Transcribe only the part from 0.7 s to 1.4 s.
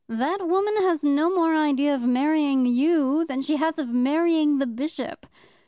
has no